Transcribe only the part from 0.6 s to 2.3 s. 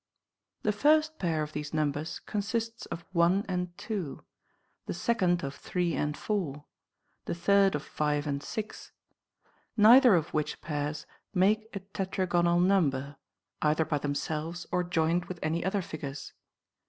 1 1. The first pair of these numbers